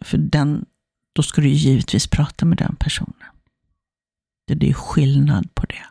För 0.00 0.18
den, 0.18 0.66
då 1.12 1.22
ska 1.22 1.40
du 1.40 1.48
givetvis 1.48 2.06
prata 2.06 2.44
med 2.44 2.58
den 2.58 2.76
personen. 2.76 3.30
Det 4.46 4.68
är 4.68 4.72
skillnad 4.72 5.54
på 5.54 5.66
det. 5.66 5.86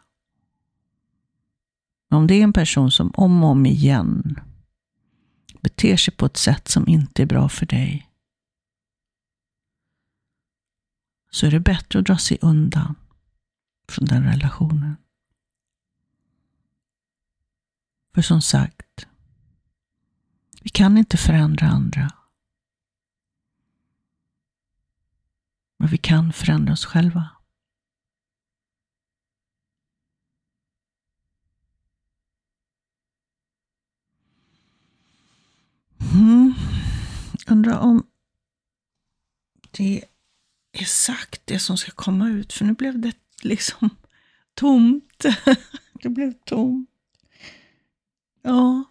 Om 2.10 2.28
det 2.28 2.36
är 2.36 2.44
en 2.44 2.54
person 2.54 2.92
som 2.92 3.12
om 3.16 3.44
och 3.44 3.50
om 3.50 3.66
igen 3.66 4.40
beter 5.62 5.98
sig 5.98 6.14
på 6.14 6.26
ett 6.26 6.38
sätt 6.38 6.68
som 6.68 6.88
inte 6.88 7.22
är 7.22 7.26
bra 7.26 7.50
för 7.50 7.66
dig, 7.66 8.10
så 11.32 11.46
är 11.46 11.52
det 11.52 11.60
bättre 11.60 12.00
att 12.00 12.06
dra 12.06 12.18
sig 12.18 12.38
undan 12.42 12.96
från 13.90 14.06
den 14.06 14.24
relationen. 14.24 14.96
För 18.16 18.22
som 18.22 18.42
sagt, 18.42 19.08
vi 20.62 20.70
kan 20.70 20.98
inte 20.98 21.18
förändra 21.18 21.68
andra. 21.68 22.12
Men 25.78 25.88
vi 25.88 25.98
kan 25.98 26.34
förändra 26.34 26.74
oss 26.74 26.86
själva. 26.86 27.30
Mm. 36.14 36.54
Undrar 37.48 37.80
om 37.80 38.08
det 39.72 40.06
är 40.72 40.86
sagt 40.86 41.42
det 41.46 41.60
som 41.60 41.78
ska 41.78 41.92
komma 41.92 42.30
ut, 42.30 42.54
för 42.54 42.66
nu 42.66 42.74
blev 42.74 43.00
det 43.00 43.14
liksom 43.42 43.90
tomt. 44.54 45.26
det 45.94 46.10
blev 46.10 46.34
tomt. 46.34 46.90
Ja. 48.46 48.84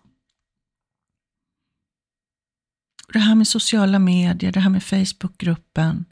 Det 3.12 3.18
här 3.18 3.34
med 3.34 3.48
sociala 3.48 3.98
medier, 3.98 4.52
det 4.52 4.60
här 4.60 4.70
med 4.70 4.82
Facebookgruppen. 4.82 6.04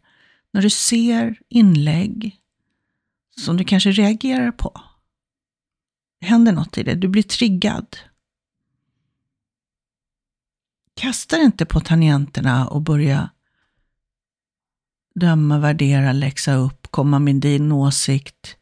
När 0.52 0.62
du 0.62 0.70
ser 0.70 1.40
inlägg 1.48 2.40
som 3.40 3.56
du 3.56 3.64
kanske 3.64 3.90
reagerar 3.90 4.52
på. 4.52 4.80
Det 6.20 6.26
händer 6.26 6.52
något 6.52 6.78
i 6.78 6.82
det, 6.82 6.94
du 6.94 7.08
blir 7.08 7.22
triggad. 7.22 7.96
Kasta 10.94 11.36
inte 11.36 11.66
på 11.66 11.80
tangenterna 11.80 12.68
och 12.68 12.82
börja 12.82 13.30
döma, 15.14 15.58
värdera, 15.58 16.12
läxa 16.12 16.54
upp, 16.54 16.86
komma 16.90 17.18
med 17.18 17.36
din 17.36 17.72
åsikt 17.72 18.56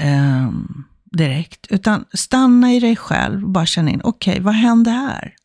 Um, 0.00 0.84
direkt. 1.10 1.66
Utan 1.70 2.04
stanna 2.12 2.72
i 2.72 2.80
dig 2.80 2.96
själv 2.96 3.44
och 3.44 3.50
bara 3.50 3.66
känna 3.66 3.90
in, 3.90 4.00
okej, 4.04 4.32
okay, 4.32 4.42
vad 4.42 4.54
hände 4.54 4.90
här? 4.90 5.36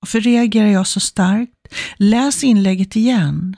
Varför 0.00 0.20
reagerar 0.20 0.68
jag 0.68 0.86
så 0.86 1.00
starkt? 1.00 1.52
Läs 1.96 2.44
inlägget 2.44 2.96
igen. 2.96 3.56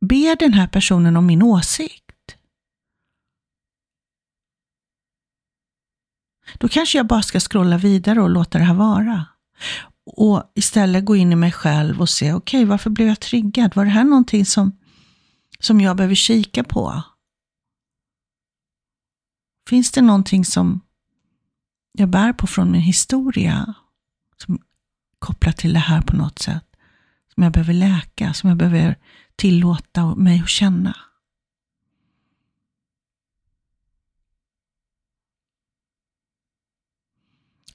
Be 0.00 0.36
den 0.38 0.52
här 0.52 0.66
personen 0.66 1.16
om 1.16 1.26
min 1.26 1.42
åsikt. 1.42 2.04
Då 6.58 6.68
kanske 6.68 6.98
jag 6.98 7.06
bara 7.06 7.22
ska 7.22 7.40
scrolla 7.40 7.78
vidare 7.78 8.22
och 8.22 8.30
låta 8.30 8.58
det 8.58 8.64
här 8.64 8.74
vara. 8.74 9.26
Och 10.06 10.52
istället 10.54 11.04
gå 11.04 11.16
in 11.16 11.32
i 11.32 11.36
mig 11.36 11.52
själv 11.52 12.00
och 12.00 12.08
se, 12.08 12.32
okej, 12.32 12.58
okay, 12.58 12.64
varför 12.64 12.90
blev 12.90 13.08
jag 13.08 13.20
triggad? 13.20 13.76
Var 13.76 13.84
det 13.84 13.90
här 13.90 14.04
någonting 14.04 14.46
som, 14.46 14.78
som 15.64 15.80
jag 15.80 15.96
behöver 15.96 16.14
kika 16.14 16.64
på? 16.64 17.02
Finns 19.68 19.92
det 19.92 20.02
någonting 20.02 20.44
som 20.44 20.80
jag 21.92 22.08
bär 22.08 22.32
på 22.32 22.46
från 22.46 22.72
min 22.72 22.80
historia, 22.80 23.74
som 24.36 24.58
kopplat 25.18 25.56
till 25.56 25.72
det 25.72 25.78
här 25.78 26.02
på 26.02 26.16
något 26.16 26.38
sätt, 26.38 26.76
som 27.34 27.42
jag 27.42 27.52
behöver 27.52 27.72
läka, 27.72 28.34
som 28.34 28.48
jag 28.48 28.58
behöver 28.58 28.98
tillåta 29.36 30.14
mig 30.14 30.40
att 30.40 30.48
känna? 30.48 30.96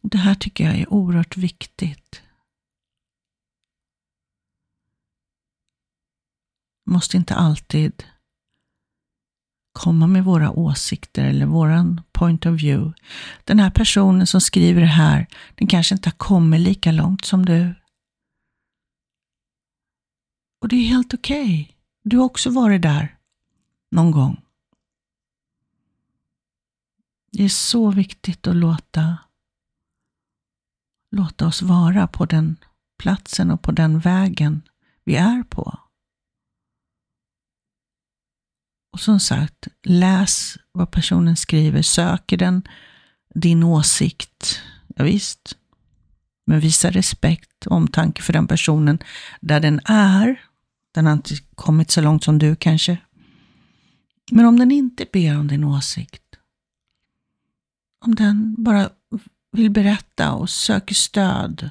Det 0.01 0.17
här 0.17 0.35
tycker 0.35 0.63
jag 0.63 0.75
är 0.75 0.93
oerhört 0.93 1.37
viktigt. 1.37 2.21
Måste 6.89 7.17
inte 7.17 7.35
alltid 7.35 8.03
komma 9.71 10.07
med 10.07 10.23
våra 10.23 10.51
åsikter 10.51 11.25
eller 11.25 11.45
våran 11.45 12.01
point 12.11 12.45
of 12.45 12.61
view. 12.61 13.01
Den 13.43 13.59
här 13.59 13.69
personen 13.71 14.27
som 14.27 14.41
skriver 14.41 14.81
det 14.81 14.87
här, 14.87 15.27
den 15.55 15.67
kanske 15.67 15.95
inte 15.95 16.09
har 16.09 16.17
kommit 16.17 16.61
lika 16.61 16.91
långt 16.91 17.25
som 17.25 17.45
du. 17.45 17.75
Och 20.61 20.67
det 20.67 20.75
är 20.75 20.87
helt 20.87 21.13
okej. 21.13 21.61
Okay. 21.61 21.75
Du 22.03 22.17
har 22.17 22.25
också 22.25 22.49
varit 22.49 22.81
där 22.81 23.17
någon 23.91 24.11
gång. 24.11 24.41
Det 27.31 27.43
är 27.43 27.49
så 27.49 27.91
viktigt 27.91 28.47
att 28.47 28.55
låta 28.55 29.17
låta 31.11 31.47
oss 31.47 31.61
vara 31.61 32.07
på 32.07 32.25
den 32.25 32.55
platsen 32.97 33.51
och 33.51 33.61
på 33.61 33.71
den 33.71 33.99
vägen 33.99 34.61
vi 35.03 35.15
är 35.15 35.43
på. 35.43 35.88
Och 38.91 38.99
som 38.99 39.19
sagt, 39.19 39.67
läs 39.83 40.57
vad 40.71 40.91
personen 40.91 41.35
skriver. 41.35 41.81
Söker 41.81 42.37
den 42.37 42.67
din 43.35 43.63
åsikt? 43.63 44.61
Ja, 44.95 45.03
visst. 45.03 45.57
Men 46.45 46.59
visa 46.59 46.91
respekt 46.91 47.65
och 47.65 47.71
omtanke 47.71 48.21
för 48.21 48.33
den 48.33 48.47
personen 48.47 48.99
där 49.41 49.59
den 49.59 49.81
är. 49.85 50.41
Den 50.93 51.05
har 51.05 51.13
inte 51.13 51.35
kommit 51.55 51.91
så 51.91 52.01
långt 52.01 52.23
som 52.23 52.39
du 52.39 52.55
kanske. 52.55 52.97
Men 54.31 54.45
om 54.45 54.59
den 54.59 54.71
inte 54.71 55.05
ber 55.13 55.39
om 55.39 55.47
din 55.47 55.63
åsikt, 55.63 56.23
om 58.05 58.15
den 58.15 58.55
bara 58.63 58.89
vill 59.51 59.71
berätta 59.71 60.33
och 60.33 60.49
söker 60.49 60.95
stöd 60.95 61.69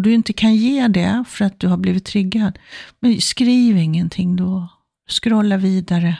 och 0.00 0.04
du 0.04 0.14
inte 0.14 0.32
kan 0.32 0.54
ge 0.54 0.88
det 0.88 1.24
för 1.28 1.44
att 1.44 1.60
du 1.60 1.68
har 1.68 1.76
blivit 1.76 2.04
triggad, 2.04 2.58
men 3.00 3.20
skriv 3.20 3.76
ingenting 3.76 4.36
då. 4.36 4.68
Scrolla 5.08 5.56
vidare. 5.56 6.18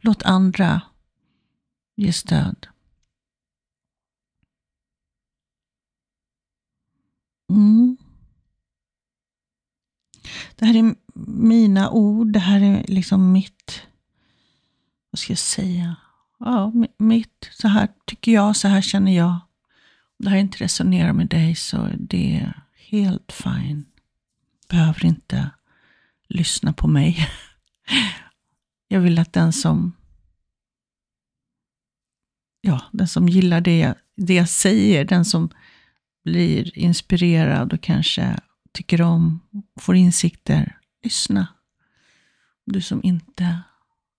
Låt 0.00 0.22
andra 0.22 0.80
ge 1.96 2.12
stöd. 2.12 2.66
Mm. 7.50 7.96
Det 10.56 10.66
här 10.66 10.76
är 10.76 10.94
mina 11.30 11.90
ord, 11.90 12.32
det 12.32 12.38
här 12.38 12.60
är 12.60 12.84
liksom 12.88 13.32
mitt, 13.32 13.82
vad 15.10 15.18
ska 15.18 15.32
jag 15.32 15.38
säga, 15.38 15.96
ja, 16.38 16.72
mitt, 16.98 17.50
så 17.52 17.68
här 17.68 17.88
tycker 18.04 18.32
jag, 18.32 18.56
så 18.56 18.68
här 18.68 18.82
känner 18.82 19.16
jag. 19.16 19.30
Om 20.18 20.24
det 20.24 20.30
här 20.30 20.38
inte 20.38 20.64
resonerar 20.64 21.12
med 21.12 21.28
dig 21.28 21.54
så 21.54 21.88
det 21.98 22.36
är 22.36 22.67
helt 22.90 23.32
fine. 23.32 23.84
Behöver 24.68 25.04
inte 25.04 25.50
lyssna 26.28 26.72
på 26.72 26.88
mig. 26.88 27.28
Jag 28.88 29.00
vill 29.00 29.18
att 29.18 29.32
den 29.32 29.52
som 29.52 29.92
ja, 32.60 32.82
den 32.92 33.08
som 33.08 33.28
gillar 33.28 33.60
det 33.60 33.78
jag, 33.78 33.94
det 34.16 34.34
jag 34.34 34.48
säger, 34.48 35.04
den 35.04 35.24
som 35.24 35.50
blir 36.24 36.78
inspirerad 36.78 37.72
och 37.72 37.80
kanske 37.80 38.40
tycker 38.72 39.02
om, 39.02 39.40
och 39.74 39.82
får 39.82 39.96
insikter, 39.96 40.78
lyssna. 41.02 41.46
Du 42.64 42.80
som 42.80 43.00
inte 43.02 43.62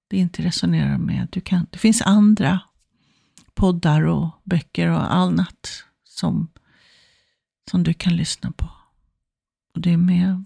det 0.10 0.18
inte 0.18 0.44
resonerar 0.44 0.98
med. 0.98 1.28
Du 1.32 1.42
kan, 1.42 1.68
det 1.70 1.78
finns 1.78 2.02
andra 2.02 2.60
poddar 3.54 4.02
och 4.02 4.42
böcker 4.44 4.88
och 4.88 5.16
annat 5.16 5.84
som, 6.04 6.48
som 7.70 7.84
du 7.84 7.94
kan 7.94 8.16
lyssna 8.16 8.52
på. 8.52 8.70
Och 9.74 9.82
det 9.82 9.94
är 9.94 9.98
med 9.98 10.46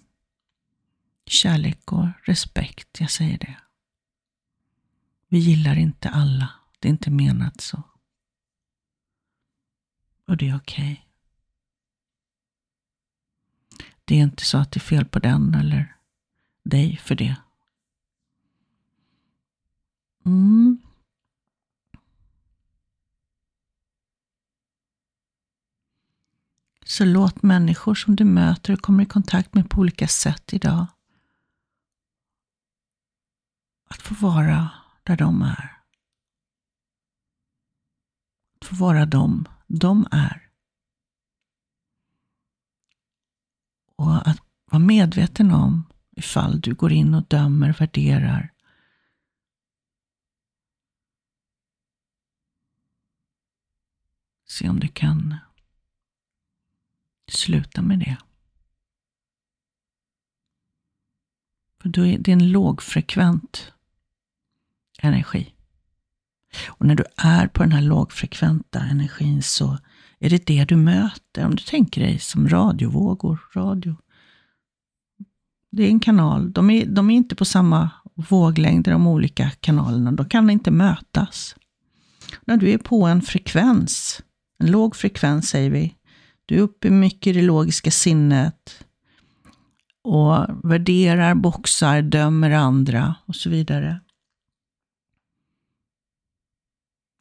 kärlek 1.25 1.91
och 1.91 2.07
respekt 2.23 2.99
jag 2.99 3.11
säger 3.11 3.37
det. 3.37 3.57
Vi 5.27 5.37
gillar 5.37 5.75
inte 5.75 6.09
alla. 6.09 6.49
Det 6.79 6.87
är 6.87 6.89
inte 6.89 7.11
menat 7.11 7.61
så. 7.61 7.83
Och 10.27 10.37
det 10.37 10.49
är 10.49 10.55
okej. 10.55 10.91
Okay. 10.91 11.05
Det 14.05 14.15
är 14.15 14.23
inte 14.23 14.45
så 14.45 14.57
att 14.57 14.71
det 14.71 14.77
är 14.77 14.81
fel 14.81 15.05
på 15.05 15.19
den 15.19 15.55
eller 15.55 15.95
dig 16.63 16.97
för 16.97 17.15
det. 17.15 17.35
Mm. 20.25 20.81
Så 26.93 27.05
låt 27.05 27.43
människor 27.43 27.95
som 27.95 28.15
du 28.15 28.25
möter 28.25 28.73
och 28.73 28.81
kommer 28.81 29.03
i 29.03 29.05
kontakt 29.05 29.53
med 29.53 29.69
på 29.69 29.81
olika 29.81 30.07
sätt 30.07 30.53
idag 30.53 30.85
att 33.89 34.01
få 34.01 34.15
vara 34.15 34.69
där 35.03 35.17
de 35.17 35.41
är. 35.41 35.81
Att 38.55 38.67
få 38.67 38.75
vara 38.75 39.05
dem 39.05 39.47
de 39.67 40.07
är. 40.11 40.49
Och 43.95 44.27
att 44.27 44.39
vara 44.65 44.79
medveten 44.79 45.51
om 45.51 45.85
ifall 46.11 46.61
du 46.61 46.73
går 46.73 46.91
in 46.91 47.13
och 47.13 47.27
dömer, 47.27 47.73
värderar. 47.73 48.53
Se 54.45 54.69
om 54.69 54.79
du 54.79 54.87
kan 54.87 55.35
sluta 57.43 57.81
med 57.81 57.99
det. 57.99 58.17
För 61.81 61.89
då 61.89 62.05
är 62.05 62.17
det 62.17 62.31
en 62.31 62.51
lågfrekvent 62.51 63.71
energi. 65.01 65.53
Och 66.67 66.85
när 66.85 66.95
du 66.95 67.03
är 67.17 67.47
på 67.47 67.63
den 67.63 67.71
här 67.71 67.81
lågfrekventa 67.81 68.79
energin 68.79 69.43
så 69.43 69.77
är 70.19 70.29
det 70.29 70.45
det 70.45 70.65
du 70.65 70.75
möter. 70.75 71.45
Om 71.45 71.55
du 71.55 71.63
tänker 71.63 72.01
dig 72.01 72.19
som 72.19 72.49
radiovågor, 72.49 73.39
radio. 73.55 73.95
Det 75.71 75.83
är 75.83 75.87
en 75.87 75.99
kanal. 75.99 76.53
De 76.53 76.69
är, 76.69 76.85
de 76.85 77.09
är 77.09 77.15
inte 77.15 77.35
på 77.35 77.45
samma 77.45 77.89
våglängd, 78.15 78.85
de 78.85 79.07
olika 79.07 79.49
kanalerna. 79.49 80.11
De 80.11 80.29
kan 80.29 80.49
inte 80.49 80.71
mötas. 80.71 81.55
När 82.45 82.57
du 82.57 82.71
är 82.71 82.77
på 82.77 83.05
en 83.05 83.21
frekvens, 83.21 84.21
en 84.57 84.71
låg 84.71 84.95
frekvens 84.95 85.49
säger 85.49 85.69
vi, 85.69 85.95
du 86.45 86.57
är 86.57 86.61
uppe 86.61 86.89
mycket 86.89 87.27
i 87.27 87.39
det 87.39 87.45
logiska 87.45 87.91
sinnet 87.91 88.85
och 90.01 90.45
värderar, 90.71 91.35
boxar, 91.35 92.01
dömer 92.01 92.51
andra 92.51 93.15
och 93.25 93.35
så 93.35 93.49
vidare. 93.49 94.01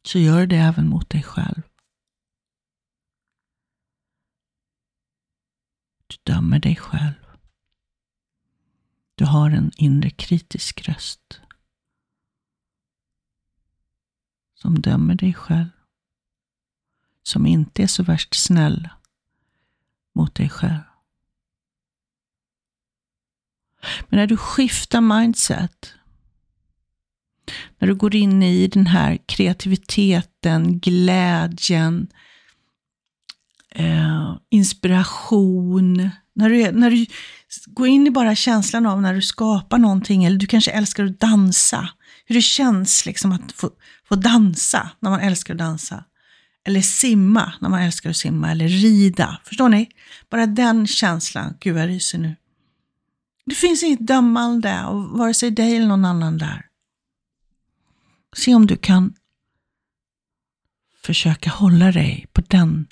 Så 0.07 0.19
gör 0.19 0.45
det 0.45 0.57
även 0.57 0.89
mot 0.89 1.09
dig 1.09 1.23
själv. 1.23 1.61
Du 6.07 6.33
dömer 6.33 6.59
dig 6.59 6.75
själv. 6.75 7.13
Du 9.15 9.25
har 9.25 9.49
en 9.49 9.71
inre 9.77 10.09
kritisk 10.09 10.89
röst 10.89 11.41
som 14.53 14.81
dömer 14.81 15.15
dig 15.15 15.33
själv. 15.33 15.69
Som 17.23 17.45
inte 17.45 17.83
är 17.83 17.87
så 17.87 18.03
värst 18.03 18.33
snäll 18.35 18.89
mot 20.15 20.35
dig 20.35 20.49
själv. 20.49 20.79
Men 24.09 24.19
när 24.19 24.27
du 24.27 24.37
skiftar 24.37 25.01
mindset, 25.01 25.93
när 27.79 27.87
du 27.87 27.95
går 27.95 28.15
in 28.15 28.43
i 28.43 28.67
den 28.67 28.87
här 28.87 29.17
kreativiteten, 29.25 30.79
glädjen, 30.79 32.07
eh, 33.69 34.37
inspiration, 34.49 36.09
när 36.35 36.49
du, 36.49 36.71
när 36.71 36.91
du 36.91 37.05
går 37.65 37.87
in 37.87 38.07
i 38.07 38.11
bara 38.11 38.35
känslan 38.35 38.85
av 38.85 39.01
när 39.01 39.13
du 39.13 39.21
skapar 39.21 39.77
någonting, 39.77 40.23
eller 40.23 40.37
du 40.37 40.47
kanske 40.47 40.71
älskar 40.71 41.05
att 41.05 41.19
dansa, 41.19 41.89
hur 42.25 42.35
det 42.35 42.41
känns 42.41 43.05
liksom 43.05 43.31
att 43.31 43.51
få, 43.51 43.69
få 44.09 44.15
dansa 44.15 44.89
när 44.99 45.09
man 45.09 45.19
älskar 45.19 45.53
att 45.53 45.57
dansa. 45.57 46.03
Eller 46.65 46.81
simma 46.81 47.53
när 47.61 47.69
man 47.69 47.81
älskar 47.81 48.09
att 48.09 48.17
simma, 48.17 48.51
eller 48.51 48.67
rida. 48.67 49.41
Förstår 49.43 49.69
ni? 49.69 49.89
Bara 50.29 50.45
den 50.45 50.87
känslan. 50.87 51.57
Gud, 51.59 51.77
jag 51.77 51.89
ryser 51.89 52.17
nu. 52.17 52.35
Det 53.45 53.55
finns 53.55 53.83
inget 53.83 54.07
dömande 54.07 54.85
av 54.85 55.17
vare 55.17 55.33
sig 55.33 55.51
dig 55.51 55.75
eller 55.75 55.87
någon 55.87 56.05
annan 56.05 56.37
där. 56.37 56.65
Se 58.35 58.55
om 58.55 58.67
du 58.67 58.77
kan 58.77 59.13
försöka 61.03 61.49
hålla 61.49 61.91
dig 61.91 62.27
på 62.33 62.41
den 62.47 62.87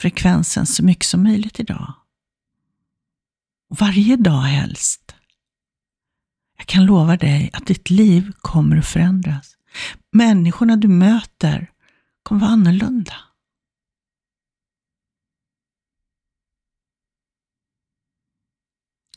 frekvensen 0.00 0.66
så 0.66 0.84
mycket 0.84 1.06
som 1.06 1.22
möjligt 1.22 1.60
idag. 1.60 1.94
Varje 3.68 4.16
dag 4.16 4.40
helst. 4.40 5.14
Jag 6.58 6.66
kan 6.66 6.86
lova 6.86 7.16
dig 7.16 7.50
att 7.52 7.66
ditt 7.66 7.90
liv 7.90 8.32
kommer 8.40 8.76
att 8.76 8.86
förändras. 8.86 9.56
Människorna 10.12 10.76
du 10.76 10.88
möter 10.88 11.71
kommer 12.22 12.40
vara 12.40 12.50
annorlunda. 12.50 13.14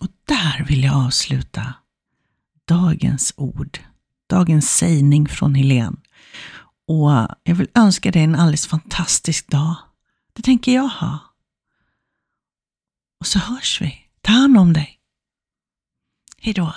Och 0.02 0.08
där 0.26 0.65
vill 0.68 0.84
jag 0.84 1.06
avsluta 1.06 1.74
dagens 2.65 3.34
ord, 3.38 3.80
dagens 4.30 4.78
sägning 4.78 5.28
från 5.28 5.56
Helene. 5.56 5.98
Och 6.88 7.12
jag 7.44 7.56
vill 7.56 7.70
önska 7.76 8.12
dig 8.12 8.24
en 8.24 8.36
alldeles 8.36 8.68
fantastisk 8.68 9.48
dag. 9.48 9.76
Det 10.34 10.41
tänker 10.41 10.74
jag 10.74 10.88
ha. 10.88 11.20
Och 13.20 13.28
så 13.28 13.39
hörs 13.39 13.82
vi. 13.82 14.08
Ta 14.22 14.32
hand 14.32 14.58
om 14.58 14.74
dig. 14.74 15.00
Hejdå. 16.38 16.74